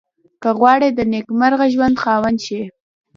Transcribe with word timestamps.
که 0.41 0.49
غواړئ 0.57 0.89
د 0.95 0.99
نېکمرغه 1.11 1.65
ژوند 1.73 1.95
خاوند 2.03 2.37
شئ. 2.45 2.61